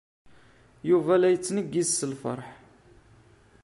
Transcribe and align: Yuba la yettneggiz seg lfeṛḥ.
Yuba 0.89 1.13
la 1.19 1.29
yettneggiz 1.31 1.89
seg 1.93 2.07
lfeṛḥ. 2.13 2.45